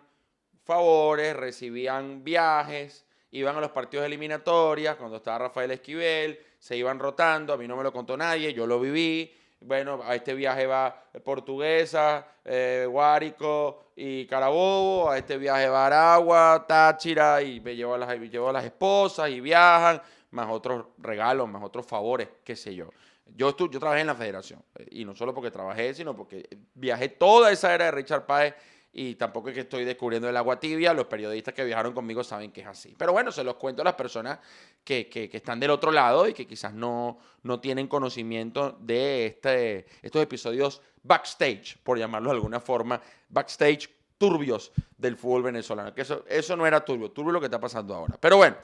favores, 0.64 1.34
recibían 1.34 2.22
viajes, 2.22 3.06
iban 3.30 3.56
a 3.56 3.60
los 3.62 3.70
partidos 3.70 4.04
eliminatorias, 4.04 4.96
cuando 4.96 5.16
estaba 5.16 5.38
Rafael 5.38 5.70
Esquivel, 5.70 6.38
se 6.58 6.76
iban 6.76 6.98
rotando, 6.98 7.54
a 7.54 7.56
mí 7.56 7.66
no 7.66 7.74
me 7.74 7.82
lo 7.82 7.90
contó 7.90 8.18
nadie, 8.18 8.52
yo 8.52 8.66
lo 8.66 8.78
viví, 8.78 9.34
bueno, 9.62 10.02
a 10.04 10.14
este 10.14 10.34
viaje 10.34 10.66
va 10.66 11.04
Portuguesa, 11.24 12.26
eh, 12.44 12.86
Guárico 12.86 13.92
y 13.96 14.26
Carabobo, 14.26 15.08
a 15.08 15.16
este 15.16 15.38
viaje 15.38 15.70
va 15.70 15.86
Aragua, 15.86 16.66
Táchira, 16.68 17.40
y 17.40 17.60
me 17.60 17.74
llevo 17.74 17.94
a, 17.94 17.98
las, 17.98 18.10
a 18.10 18.52
las 18.52 18.64
esposas 18.66 19.30
y 19.30 19.40
viajan, 19.40 20.02
más 20.32 20.50
otros 20.50 20.84
regalos, 20.98 21.48
más 21.48 21.62
otros 21.62 21.86
favores, 21.86 22.28
qué 22.44 22.54
sé 22.54 22.74
yo. 22.74 22.90
Yo, 23.36 23.56
yo 23.56 23.78
trabajé 23.78 24.00
en 24.00 24.06
la 24.06 24.14
federación, 24.14 24.62
eh, 24.78 24.86
y 24.90 25.04
no 25.04 25.14
solo 25.14 25.34
porque 25.34 25.50
trabajé, 25.50 25.94
sino 25.94 26.16
porque 26.16 26.48
viajé 26.74 27.08
toda 27.08 27.50
esa 27.50 27.74
era 27.74 27.86
de 27.86 27.90
Richard 27.90 28.26
Páez 28.26 28.54
y 28.92 29.14
tampoco 29.14 29.48
es 29.48 29.54
que 29.54 29.60
estoy 29.60 29.84
descubriendo 29.84 30.28
el 30.28 30.36
agua 30.36 30.58
tibia, 30.58 30.92
los 30.92 31.06
periodistas 31.06 31.54
que 31.54 31.64
viajaron 31.64 31.92
conmigo 31.92 32.24
saben 32.24 32.50
que 32.50 32.62
es 32.62 32.66
así. 32.66 32.94
Pero 32.98 33.12
bueno, 33.12 33.30
se 33.30 33.44
los 33.44 33.54
cuento 33.54 33.82
a 33.82 33.84
las 33.84 33.94
personas 33.94 34.40
que, 34.82 35.08
que, 35.08 35.30
están 35.32 35.60
del 35.60 35.70
otro 35.70 35.92
lado 35.92 36.26
y 36.26 36.34
que 36.34 36.46
quizás 36.46 36.74
no, 36.74 37.18
no 37.44 37.60
tienen 37.60 37.86
conocimiento 37.86 38.76
de 38.80 39.26
este, 39.26 39.86
estos 40.02 40.22
episodios 40.22 40.82
backstage, 41.02 41.78
por 41.84 41.98
llamarlo 41.98 42.30
de 42.30 42.36
alguna 42.36 42.58
forma, 42.58 43.00
backstage 43.28 43.88
turbios 44.18 44.72
del 44.98 45.16
fútbol 45.16 45.44
venezolano. 45.44 45.94
Que 45.94 46.02
eso, 46.02 46.24
eso 46.28 46.56
no 46.56 46.66
era 46.66 46.84
turbio, 46.84 47.12
turbio 47.12 47.32
lo 47.32 47.40
que 47.40 47.46
está 47.46 47.60
pasando 47.60 47.94
ahora. 47.94 48.18
Pero 48.20 48.38
bueno, 48.38 48.56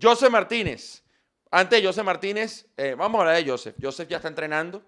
Joseph 0.00 0.30
Martínez. 0.30 1.02
Antes 1.58 1.80
de 1.80 1.86
Joseph 1.88 2.04
Martínez, 2.04 2.66
eh, 2.76 2.94
vamos 2.98 3.18
a 3.18 3.22
hablar 3.22 3.42
de 3.42 3.50
Joseph. 3.50 3.76
Joseph 3.80 4.10
ya 4.10 4.16
está 4.16 4.28
entrenando. 4.28 4.82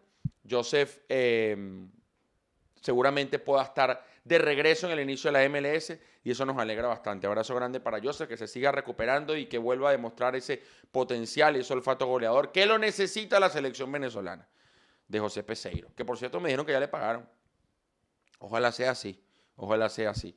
Joseph 0.46 0.98
eh, 1.08 1.56
seguramente 2.82 3.38
pueda 3.38 3.62
estar 3.62 4.04
de 4.22 4.36
regreso 4.36 4.86
en 4.86 4.92
el 4.92 5.00
inicio 5.00 5.32
de 5.32 5.38
la 5.38 5.48
MLS 5.48 5.98
y 6.22 6.30
eso 6.30 6.44
nos 6.44 6.58
alegra 6.58 6.86
bastante. 6.86 7.26
Abrazo 7.26 7.54
grande 7.54 7.80
para 7.80 8.02
Joseph, 8.02 8.28
que 8.28 8.36
se 8.36 8.46
siga 8.46 8.70
recuperando 8.70 9.34
y 9.34 9.46
que 9.46 9.56
vuelva 9.56 9.88
a 9.88 9.92
demostrar 9.92 10.36
ese 10.36 10.62
potencial 10.92 11.56
y 11.56 11.60
ese 11.60 11.72
olfato 11.72 12.04
goleador 12.04 12.52
que 12.52 12.66
lo 12.66 12.76
necesita 12.76 13.40
la 13.40 13.48
selección 13.48 13.90
venezolana 13.90 14.46
de 15.06 15.20
José 15.20 15.42
Peseiro, 15.44 15.88
que 15.96 16.04
por 16.04 16.18
cierto 16.18 16.38
me 16.38 16.50
dijeron 16.50 16.66
que 16.66 16.72
ya 16.72 16.80
le 16.80 16.88
pagaron. 16.88 17.26
Ojalá 18.40 18.72
sea 18.72 18.90
así, 18.90 19.24
ojalá 19.56 19.88
sea 19.88 20.10
así. 20.10 20.36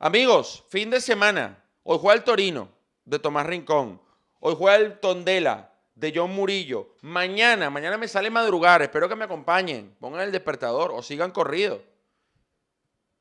Amigos, 0.00 0.66
fin 0.68 0.90
de 0.90 1.00
semana, 1.00 1.64
hoy 1.82 1.96
juega 1.98 2.18
el 2.18 2.24
Torino 2.24 2.68
de 3.06 3.18
Tomás 3.18 3.46
Rincón, 3.46 4.04
hoy 4.40 4.54
juega 4.56 4.76
el 4.76 5.00
Tondela 5.00 5.72
de 5.94 6.12
John 6.14 6.34
Murillo, 6.34 6.94
mañana, 7.02 7.70
mañana 7.70 7.96
me 7.96 8.08
sale 8.08 8.30
madrugar, 8.30 8.82
espero 8.82 9.08
que 9.08 9.16
me 9.16 9.24
acompañen, 9.24 9.96
pongan 10.00 10.20
el 10.22 10.32
despertador 10.32 10.92
o 10.92 11.02
sigan 11.02 11.30
corrido 11.30 11.80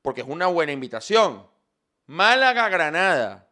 porque 0.05 0.21
es 0.21 0.27
una 0.27 0.45
buena 0.45 0.71
invitación. 0.71 1.47
Málaga, 2.05 2.69
Granada. 2.69 3.49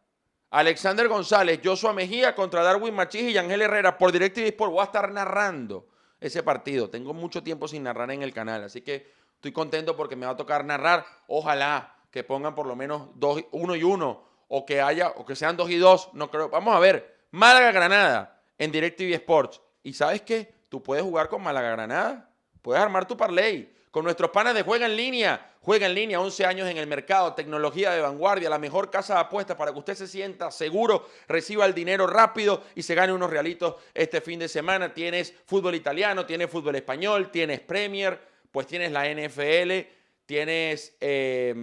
Alexander 0.51 1.07
González, 1.07 1.59
Joshua 1.63 1.93
Mejía 1.93 2.35
contra 2.35 2.61
Darwin 2.61 2.93
Machís 2.93 3.23
y 3.23 3.37
Ángel 3.39 3.63
Herrera 3.63 3.97
por 3.97 4.11
DirecTV 4.11 4.45
Sport. 4.49 4.71
Voy 4.71 4.81
a 4.81 4.83
estar 4.83 5.11
narrando 5.11 5.87
ese 6.19 6.43
partido. 6.43 6.91
Tengo 6.91 7.11
mucho 7.15 7.41
tiempo 7.41 7.67
sin 7.67 7.81
narrar 7.81 8.11
en 8.11 8.21
el 8.21 8.31
canal, 8.31 8.63
así 8.63 8.81
que 8.81 9.11
estoy 9.33 9.51
contento 9.51 9.95
porque 9.95 10.15
me 10.15 10.27
va 10.27 10.33
a 10.33 10.37
tocar 10.37 10.63
narrar. 10.63 11.03
Ojalá 11.25 11.95
que 12.11 12.23
pongan 12.23 12.53
por 12.53 12.67
lo 12.67 12.75
menos 12.75 13.09
dos, 13.15 13.43
uno 13.51 13.75
y 13.75 13.81
uno, 13.81 14.23
o 14.47 14.63
que 14.63 14.79
haya, 14.79 15.09
o 15.09 15.25
que 15.25 15.35
sean 15.35 15.57
dos 15.57 15.71
y 15.71 15.77
dos. 15.77 16.11
No 16.13 16.29
creo. 16.29 16.49
Vamos 16.49 16.75
a 16.75 16.79
ver. 16.79 17.12
Málaga 17.33 17.71
Granada 17.71 18.43
en 18.59 18.71
DirecTV 18.71 19.11
Sports. 19.15 19.59
¿Y 19.81 19.93
sabes 19.93 20.21
qué? 20.21 20.53
Tú 20.69 20.83
puedes 20.83 21.03
jugar 21.03 21.29
con 21.29 21.41
Málaga 21.41 21.71
Granada. 21.71 22.29
Puedes 22.61 22.81
armar 22.81 23.07
tu 23.07 23.17
parlay 23.17 23.73
con 23.89 24.03
nuestros 24.03 24.29
panas 24.29 24.53
de 24.53 24.61
Juega 24.61 24.85
en 24.85 24.95
Línea. 24.95 25.49
Juega 25.61 25.87
en 25.87 25.95
línea, 25.95 26.19
11 26.19 26.45
años 26.45 26.69
en 26.69 26.77
el 26.77 26.85
mercado, 26.87 27.33
tecnología 27.33 27.91
de 27.91 28.01
vanguardia, 28.01 28.49
la 28.49 28.59
mejor 28.59 28.91
casa 28.91 29.15
de 29.15 29.21
apuestas 29.21 29.55
para 29.55 29.71
que 29.71 29.79
usted 29.79 29.95
se 29.95 30.07
sienta 30.07 30.51
seguro, 30.51 31.07
reciba 31.27 31.65
el 31.65 31.73
dinero 31.73 32.05
rápido 32.05 32.63
y 32.75 32.83
se 32.83 32.95
gane 32.95 33.13
unos 33.13 33.29
realitos 33.29 33.77
este 33.93 34.19
fin 34.19 34.39
de 34.39 34.49
semana. 34.49 34.93
Tienes 34.93 35.33
fútbol 35.45 35.73
italiano, 35.73 36.25
tienes 36.25 36.51
fútbol 36.51 36.75
español, 36.75 37.31
tienes 37.31 37.61
Premier, 37.61 38.19
pues 38.51 38.67
tienes 38.67 38.91
la 38.91 39.05
NFL, 39.05 39.87
tienes 40.25 40.97
eh, 40.99 41.55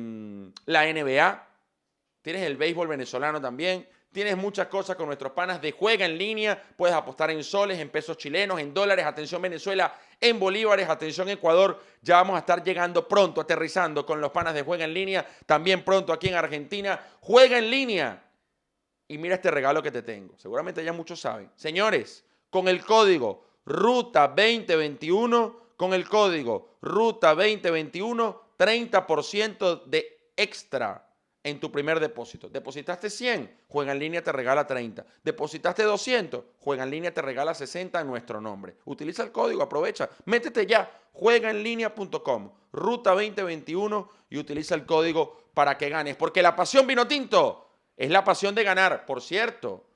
la 0.64 0.92
NBA, 0.92 1.48
tienes 2.22 2.42
el 2.42 2.56
béisbol 2.56 2.88
venezolano 2.88 3.38
también, 3.38 3.86
tienes 4.12 4.36
muchas 4.36 4.66
cosas 4.68 4.96
con 4.96 5.06
nuestros 5.06 5.32
panas 5.32 5.60
de 5.60 5.72
juega 5.72 6.04
en 6.04 6.18
línea, 6.18 6.60
puedes 6.76 6.94
apostar 6.94 7.30
en 7.30 7.44
soles, 7.44 7.78
en 7.78 7.90
pesos 7.90 8.16
chilenos, 8.16 8.58
en 8.60 8.74
dólares, 8.74 9.04
atención 9.06 9.40
Venezuela, 9.40 9.94
en 10.20 10.38
bolívares, 10.38 10.88
atención 10.88 11.28
Ecuador, 11.28 11.80
ya 12.02 12.16
vamos 12.16 12.36
a 12.36 12.40
estar 12.40 12.62
llegando 12.62 13.06
pronto, 13.06 13.40
aterrizando 13.40 14.04
con 14.04 14.20
los 14.20 14.30
panas 14.32 14.54
de 14.54 14.62
juega 14.62 14.84
en 14.84 14.94
línea, 14.94 15.26
también 15.46 15.84
pronto 15.84 16.12
aquí 16.12 16.28
en 16.28 16.34
Argentina, 16.34 17.00
juega 17.20 17.58
en 17.58 17.70
línea. 17.70 18.24
Y 19.08 19.18
mira 19.18 19.36
este 19.36 19.50
regalo 19.50 19.82
que 19.82 19.90
te 19.90 20.02
tengo, 20.02 20.38
seguramente 20.38 20.84
ya 20.84 20.92
muchos 20.92 21.20
saben. 21.20 21.50
Señores, 21.56 22.24
con 22.48 22.68
el 22.68 22.84
código 22.84 23.44
Ruta 23.64 24.28
2021, 24.28 25.60
con 25.76 25.94
el 25.94 26.08
código 26.08 26.76
Ruta 26.80 27.34
2021, 27.34 28.50
30% 28.58 29.84
de 29.86 30.32
extra 30.36 31.09
en 31.42 31.60
tu 31.60 31.72
primer 31.72 32.00
depósito. 32.00 32.48
Depositaste 32.48 33.08
100, 33.08 33.62
Juega 33.68 33.92
en 33.92 33.98
línea 33.98 34.22
te 34.22 34.32
regala 34.32 34.66
30. 34.66 35.04
Depositaste 35.24 35.82
200, 35.82 36.44
Juega 36.58 36.82
en 36.84 36.90
línea 36.90 37.14
te 37.14 37.22
regala 37.22 37.54
60 37.54 38.00
en 38.00 38.06
nuestro 38.06 38.40
nombre. 38.40 38.76
Utiliza 38.84 39.22
el 39.22 39.32
código, 39.32 39.62
aprovecha, 39.62 40.10
métete 40.26 40.66
ya, 40.66 40.90
juegaenlinea.com, 41.12 42.50
ruta 42.72 43.10
2021 43.10 44.10
y 44.30 44.38
utiliza 44.38 44.74
el 44.74 44.84
código 44.84 45.44
para 45.54 45.78
que 45.78 45.88
ganes. 45.88 46.16
Porque 46.16 46.42
la 46.42 46.54
pasión 46.54 46.86
vino 46.86 47.06
tinto 47.06 47.68
es 47.96 48.10
la 48.10 48.24
pasión 48.24 48.54
de 48.54 48.64
ganar. 48.64 49.06
Por 49.06 49.22
cierto, 49.22 49.86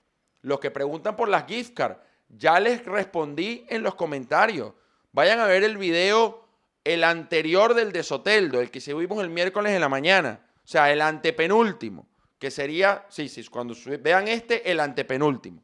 los 0.43 0.61
que 0.61 0.71
preguntan 0.71 1.17
por 1.17 1.29
las 1.29 1.47
gift 1.47 1.75
cards, 1.75 1.99
ya 2.29 2.59
les 2.59 2.85
respondí 2.85 3.65
en 3.69 3.83
los 3.83 3.95
comentarios. 3.95 4.73
Vayan 5.13 5.41
a 5.41 5.47
ver 5.47 5.63
el 5.63 5.77
video, 5.77 6.45
el 6.83 7.05
anterior 7.05 7.75
del 7.75 7.93
de 7.93 8.03
Soteldo, 8.03 8.61
el 8.61 8.71
que 8.71 8.81
subimos 8.81 9.23
el 9.23 9.31
miércoles 9.31 9.73
en 9.73 9.81
la 9.81 9.89
mañana. 9.89 10.41
O 10.65 10.69
sea, 10.69 10.91
el 10.91 11.03
antepenúltimo, 11.03 12.09
que 12.39 12.51
sería, 12.51 13.07
sí, 13.11 13.29
sí, 13.29 13.45
cuando 13.47 13.75
vean 14.01 14.29
este, 14.29 14.71
el 14.71 14.81
antepenúltimo. 14.81 15.63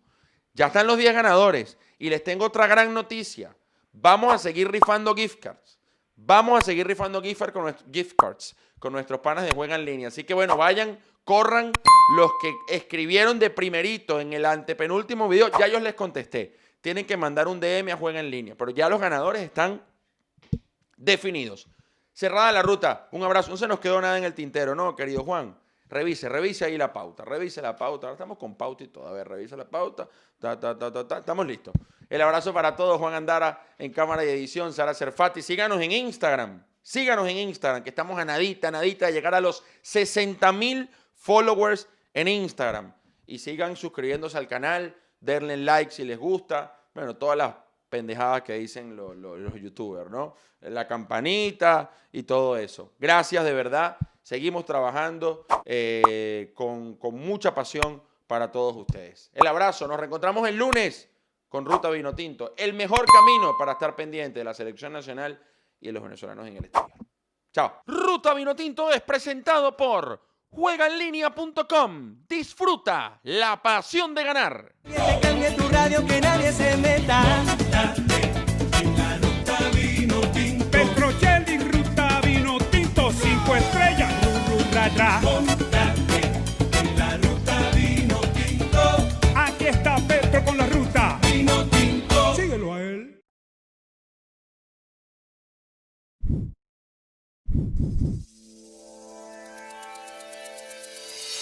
Ya 0.54 0.66
están 0.66 0.86
los 0.86 0.98
10 0.98 1.14
ganadores. 1.14 1.78
Y 1.98 2.10
les 2.10 2.22
tengo 2.24 2.46
otra 2.46 2.66
gran 2.66 2.92
noticia. 2.92 3.56
Vamos 3.92 4.32
a 4.32 4.38
seguir 4.38 4.70
rifando 4.70 5.14
gift 5.14 5.40
cards. 5.40 5.78
Vamos 6.16 6.58
a 6.58 6.62
seguir 6.62 6.86
rifando 6.86 7.22
gift 7.22 7.40
cards 8.16 8.56
con, 8.78 8.92
nuestros, 8.92 9.20
panas 9.20 9.44
de 9.44 9.52
juega 9.52 9.74
en 9.74 9.84
línea. 9.84 10.08
Así 10.08 10.24
que 10.24 10.34
bueno, 10.34 10.56
vayan, 10.56 10.98
corran 11.24 11.72
los 12.16 12.30
que 12.40 12.52
escribieron 12.68 13.38
de 13.38 13.50
primerito 13.50 14.20
en 14.20 14.32
el 14.32 14.44
antepenúltimo 14.44 15.28
video. 15.28 15.50
Ya 15.58 15.66
yo 15.66 15.80
les 15.80 15.94
contesté. 15.94 16.56
Tienen 16.80 17.06
que 17.06 17.16
mandar 17.16 17.48
un 17.48 17.60
DM 17.60 17.90
a 17.92 17.96
juega 17.96 18.20
en 18.20 18.30
línea. 18.30 18.54
Pero 18.54 18.70
ya 18.70 18.88
los 18.88 19.00
ganadores 19.00 19.42
están 19.42 19.82
definidos. 20.96 21.68
Cerrada 22.12 22.52
la 22.52 22.62
ruta. 22.62 23.08
Un 23.12 23.22
abrazo. 23.22 23.50
No 23.50 23.56
se 23.56 23.68
nos 23.68 23.80
quedó 23.80 24.00
nada 24.00 24.18
en 24.18 24.24
el 24.24 24.34
tintero, 24.34 24.74
¿no, 24.74 24.94
querido 24.94 25.24
Juan? 25.24 25.56
Revise, 25.88 26.28
revise 26.28 26.64
ahí 26.64 26.78
la 26.78 26.92
pauta. 26.92 27.24
Revise 27.24 27.60
la 27.60 27.74
pauta. 27.74 28.06
Ahora 28.06 28.14
estamos 28.14 28.38
con 28.38 28.54
pauta 28.54 28.84
y 28.84 28.88
todo. 28.88 29.08
A 29.08 29.24
revise 29.24 29.56
la 29.56 29.68
pauta. 29.68 30.08
Estamos 30.40 31.46
listos. 31.46 31.74
El 32.08 32.20
abrazo 32.22 32.54
para 32.54 32.76
todos. 32.76 32.98
Juan 32.98 33.14
Andara 33.14 33.74
en 33.78 33.92
cámara 33.92 34.24
y 34.24 34.28
edición. 34.28 34.72
Sara 34.72 34.94
Cerfati. 34.94 35.42
Síganos 35.42 35.80
en 35.80 35.90
Instagram. 35.90 36.62
Síganos 36.82 37.28
en 37.28 37.36
Instagram, 37.36 37.82
que 37.82 37.90
estamos 37.90 38.18
a 38.18 38.24
nadita, 38.24 38.70
nadita 38.70 39.06
de 39.06 39.12
llegar 39.12 39.34
a 39.34 39.40
los 39.40 39.62
60 39.82 40.50
mil 40.52 40.88
followers 41.14 41.86
en 42.14 42.26
Instagram. 42.26 42.94
Y 43.26 43.38
sigan 43.38 43.76
suscribiéndose 43.76 44.38
al 44.38 44.48
canal. 44.48 44.96
Denle 45.20 45.56
like 45.58 45.92
si 45.92 46.04
les 46.04 46.18
gusta. 46.18 46.80
Bueno, 46.94 47.16
todas 47.16 47.36
las 47.36 47.54
pendejadas 47.90 48.42
que 48.42 48.54
dicen 48.54 48.96
los, 48.96 49.60
youtubers, 49.60 50.10
¿no? 50.10 50.34
La 50.60 50.86
campanita 50.86 51.90
y 52.12 52.22
todo 52.22 52.56
eso. 52.56 52.92
Gracias 52.98 53.44
de 53.44 53.52
verdad. 53.52 53.98
Seguimos 54.22 54.64
trabajando 54.64 55.44
eh, 55.64 56.52
con, 56.54 56.94
con 56.96 57.16
mucha 57.16 57.54
pasión 57.54 58.02
para 58.26 58.50
todos 58.50 58.76
ustedes. 58.76 59.30
El 59.34 59.46
abrazo. 59.46 59.88
Nos 59.88 59.98
reencontramos 59.98 60.48
el 60.48 60.56
lunes 60.56 61.10
con 61.48 61.66
Ruta 61.66 61.90
Vino 61.90 62.14
Tinto. 62.14 62.54
El 62.56 62.74
mejor 62.74 63.04
camino 63.06 63.56
para 63.58 63.72
estar 63.72 63.96
pendiente 63.96 64.38
de 64.38 64.44
la 64.44 64.54
selección 64.54 64.92
nacional 64.92 65.38
y 65.80 65.88
de 65.88 65.92
los 65.92 66.02
venezolanos 66.02 66.46
en 66.46 66.56
el 66.56 66.64
exterior. 66.66 66.98
Chao. 67.52 67.82
Ruta 67.86 68.32
Vino 68.34 68.54
Tinto 68.54 68.92
es 68.92 69.00
presentado 69.00 69.76
por 69.76 70.29
juegaenlinea.com. 70.50 72.16
Disfruta 72.28 73.20
la 73.22 73.62
pasión 73.62 74.14
de 74.14 74.24
ganar. 74.24 74.74
Que 74.84 74.92
se 74.94 75.20
cambie 75.20 75.50
tu 75.52 75.68
radio, 75.68 76.04
que 76.06 76.20
nadie 76.20 76.52
se 76.52 76.76
meta. 76.76 77.22
En 78.80 78.96
la 78.96 79.16
ruta 79.18 79.58
vino 79.74 80.20
tinto. 80.32 80.70
Petrocelli, 80.70 81.58
ruta 81.58 82.20
vino 82.24 82.58
tinto, 82.70 83.12
cinco 83.12 83.56
estrellas, 83.56 84.12
ru, 84.24 84.56
ru, 84.56 84.64
ra, 84.72 84.88
ra. 84.96 85.20